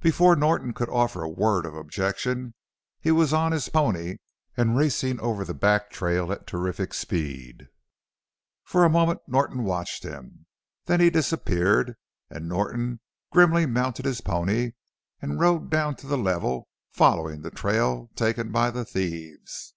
Before 0.00 0.34
Norton 0.34 0.72
could 0.72 0.88
offer 0.88 1.22
a 1.22 1.28
word 1.28 1.64
of 1.64 1.76
objection 1.76 2.54
he 3.00 3.12
was 3.12 3.32
on 3.32 3.52
his 3.52 3.68
pony 3.68 4.16
and 4.56 4.76
racing 4.76 5.20
over 5.20 5.44
the 5.44 5.54
back 5.54 5.90
trail 5.92 6.32
at 6.32 6.44
terrific 6.48 6.92
speed. 6.92 7.68
For 8.64 8.82
a 8.84 8.90
moment 8.90 9.20
Norton 9.28 9.62
watched 9.62 10.02
him. 10.02 10.46
Then 10.86 10.98
he 10.98 11.08
disappeared 11.08 11.94
and 12.28 12.48
Norton 12.48 12.98
grimly 13.30 13.64
mounted 13.64 14.06
his 14.06 14.20
pony 14.20 14.72
and 15.22 15.38
rode 15.38 15.70
down 15.70 15.94
to 15.98 16.08
the 16.08 16.18
level 16.18 16.66
following 16.90 17.42
the 17.42 17.52
trail 17.52 18.10
taken 18.16 18.50
by 18.50 18.72
the 18.72 18.84
thieves. 18.84 19.74